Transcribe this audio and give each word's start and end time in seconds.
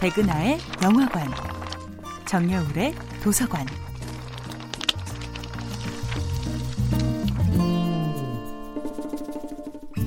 백은하의 0.00 0.56
영화관, 0.82 1.28
정여울의 2.24 2.94
도서관. 3.22 3.66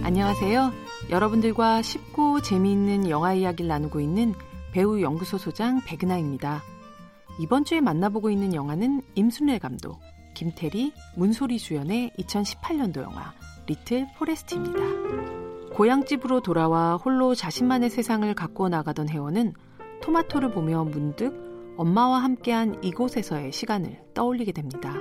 안녕하세요. 0.02 0.72
여러분들과 1.12 1.84
쉽고 1.84 2.42
재미있는 2.42 3.08
영화 3.08 3.34
이야기를 3.34 3.68
나누고 3.68 4.00
있는 4.00 4.34
배우 4.72 5.00
연구소 5.00 5.38
소장 5.38 5.80
백은하입니다. 5.86 6.64
이번 7.40 7.64
주에 7.64 7.80
만나보고 7.80 8.32
있는 8.32 8.56
영화는 8.56 9.04
임순례 9.14 9.60
감독, 9.60 10.00
김태리, 10.34 10.92
문소리 11.16 11.60
주연의 11.60 12.14
2018년도 12.18 13.04
영화 13.04 13.32
리틀 13.68 14.08
포레스트입니다. 14.18 14.80
고향집으로 15.76 16.42
돌아와 16.42 16.96
홀로 16.96 17.36
자신만의 17.36 17.92
세상을 17.92 18.34
갖고 18.34 18.70
나가던 18.70 19.08
혜원은 19.10 19.54
토마토를 20.04 20.52
보며 20.52 20.84
문득 20.84 21.34
엄마와 21.78 22.20
함께한 22.20 22.84
이곳에서의 22.84 23.54
시간을 23.54 24.02
떠올리게 24.14 24.52
됩니다. 24.52 24.94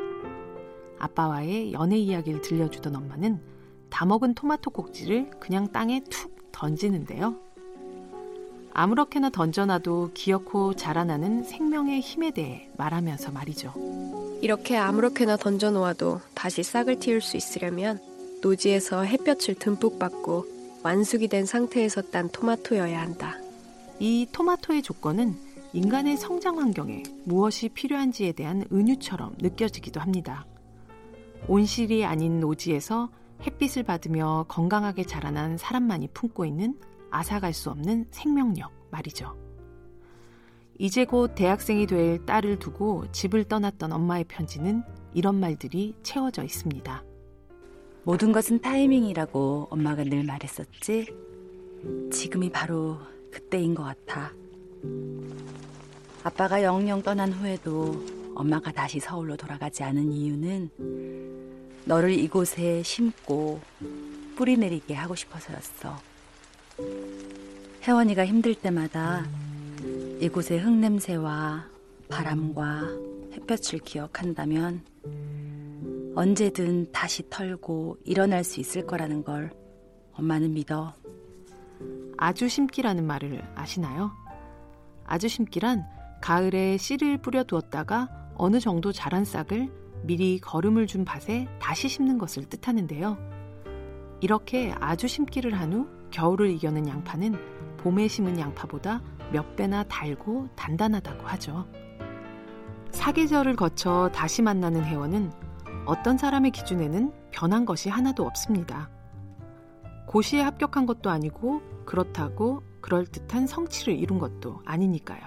아빠와의 0.99 1.73
연애 1.73 1.99
이야기를 1.99 2.41
들려주던 2.41 2.95
엄마는 2.95 3.41
다 3.91 4.07
먹은 4.07 4.35
토마토 4.35 4.71
꼭지를 4.71 5.29
그냥 5.41 5.73
땅에 5.73 6.03
툭 6.09 6.53
던지는데요. 6.53 7.35
아무렇게나 8.73 9.31
던져놔도 9.31 10.13
기어코 10.15 10.75
자라나는 10.75 11.43
생명의 11.43 12.01
힘에 12.01 12.31
대해 12.31 12.71
말하면서 12.77 13.33
말이죠. 13.33 13.75
이렇게 14.41 14.77
아무렇게나 14.77 15.37
던져놓아도 15.37 16.21
다시 16.35 16.63
싹을 16.63 17.01
틔울 17.01 17.21
수 17.21 17.37
있으려면 17.37 18.01
노지에서 18.41 19.03
햇볕을 19.03 19.57
듬뿍 19.57 19.99
받고 19.99 20.47
완숙이 20.85 21.27
된 21.27 21.45
상태에서 21.45 22.03
딴 22.03 22.29
토마토여야 22.29 23.01
한다. 23.01 23.37
이 24.03 24.27
토마토의 24.33 24.83
조건은 24.83 25.37
인간의 25.73 26.17
성장 26.17 26.59
환경에 26.59 27.05
무엇이 27.25 27.69
필요한지에 27.69 28.33
대한 28.33 28.65
은유처럼 28.73 29.37
느껴지기도 29.39 30.01
합니다. 30.01 30.45
온실이 31.47 32.05
아닌 32.05 32.41
노지에서 32.41 33.11
햇빛을 33.47 33.85
받으며 33.85 34.47
건강하게 34.49 35.05
자라난 35.05 35.57
사람만이 35.57 36.09
품고 36.15 36.45
있는 36.45 36.77
앗아갈 37.13 37.53
수 37.53 37.71
없는 37.71 38.07
생명력 38.11 38.73
말이죠. 38.91 39.37
이제 40.81 41.05
곧 41.05 41.37
대학생이 41.37 41.87
될 41.87 42.27
딸을 42.27 42.59
두고 42.59 43.05
집을 43.13 43.45
떠났던 43.45 43.93
엄마의 43.93 44.25
편지는 44.25 44.83
이런 45.15 45.39
말들이 45.39 45.95
채워져 46.03 46.43
있습니다. 46.43 47.05
모든 48.03 48.33
것은 48.33 48.63
타이밍이라고 48.63 49.69
엄마가 49.71 50.03
늘 50.03 50.25
말했었지. 50.25 51.07
지금이 52.11 52.51
바로 52.51 52.99
그때인 53.33 53.75
것 53.75 53.83
같아. 53.83 54.33
아빠가 56.23 56.63
영영 56.63 57.03
떠난 57.03 57.33
후에도 57.33 58.05
엄마가 58.35 58.71
다시 58.71 59.01
서울로 59.01 59.37
돌아가지 59.37 59.83
않은 59.83 60.13
이유는 60.13 60.71
너를 61.85 62.13
이곳에 62.13 62.83
심고 62.83 63.61
뿌리 64.37 64.57
내리게 64.57 64.95
하고 64.95 65.15
싶어서였어. 65.15 65.99
혜원이가 67.83 68.25
힘들 68.25 68.55
때마다 68.55 69.27
이곳의 70.21 70.61
흙냄새와 70.61 71.67
바람과 72.09 72.89
햇볕을 73.33 73.81
기억한다면 73.81 74.83
언제든 76.15 76.93
다시 76.93 77.29
털고 77.29 77.97
일어날 78.05 78.45
수 78.45 78.61
있을 78.61 78.87
거라는 78.87 79.25
걸 79.25 79.51
엄마는 80.13 80.53
믿어. 80.53 80.95
아주 82.17 82.49
심기라는 82.49 83.07
말을 83.07 83.43
아시나요? 83.55 84.13
아주 85.05 85.29
심기란 85.29 85.85
가을에 86.21 86.77
씨를 86.77 87.19
뿌려 87.19 87.43
두었다가 87.45 88.09
어느 88.37 88.61
정도 88.61 88.93
자란 88.93 89.25
싹을 89.25 89.71
미리 90.03 90.39
거름을 90.39 90.87
준 90.87 91.05
밭에 91.05 91.49
다시 91.61 91.89
심는 91.89 92.19
것을 92.19 92.45
뜻하는데요. 92.45 93.17
이렇게 94.21 94.73
아주 94.81 95.09
심기를 95.09 95.59
한 95.59 95.73
후 95.73 95.89
겨울을 96.13 96.51
이겨낸 96.51 96.87
양파는 96.87 97.35
봄에 97.79 98.07
심은 98.07 98.39
양파보다 98.39 99.03
몇 99.33 99.57
배나 99.57 99.83
달고 99.85 100.51
단단하다고 100.55 101.27
하죠. 101.27 101.67
사계절을 102.93 103.57
거쳐 103.57 104.11
다시 104.15 104.43
만나는 104.43 104.85
회원은 104.85 105.33
어떤 105.87 106.19
사람의 106.19 106.53
기준에는 106.53 107.13
변한 107.33 107.65
것이 107.65 107.89
하나도 107.89 108.25
없습니다. 108.25 108.91
고시에 110.13 110.43
합격한 110.43 110.85
것도 110.85 111.09
아니고 111.09 111.63
그렇다고 111.87 112.63
그럴듯한 112.83 113.47
성취를 113.47 113.99
이룬 113.99 114.19
것도 114.19 114.61
아니니까요. 114.67 115.23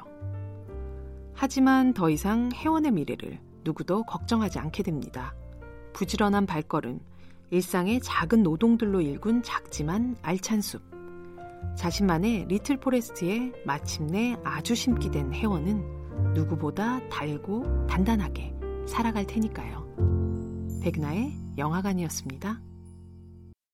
하지만 1.34 1.91
더 1.96 2.12
이상 2.12 2.51
회원의 2.53 2.91
미래를 2.91 3.40
누구도 3.63 4.03
걱정하지 4.03 4.59
않게 4.59 4.84
됩니다. 4.84 5.34
부지런한 5.94 6.46
발걸음, 6.46 7.00
일상의 7.50 8.00
작은 8.01 8.44
노동들로 8.44 9.01
일군 9.01 9.41
작지만 9.41 10.18
알찬 10.22 10.62
숲. 10.62 10.84
자신만의 11.75 12.46
리틀 12.46 12.78
포레스트에 12.78 13.53
마침내 13.66 14.38
아주 14.44 14.75
심기된 14.75 15.34
회원은 15.34 16.34
누구보다 16.35 17.09
달고 17.09 17.88
단단하게 17.88 18.53
살아갈 18.88 19.25
테니까요. 19.25 20.79
백나의 20.84 21.34
영화관이었습니다. 21.57 22.62